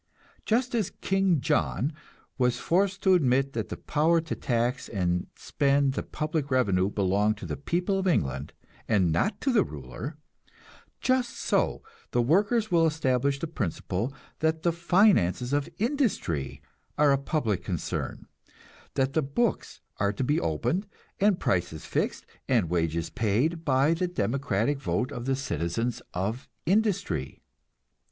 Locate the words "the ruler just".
9.53-11.37